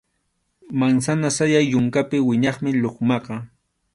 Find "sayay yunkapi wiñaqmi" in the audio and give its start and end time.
1.37-2.69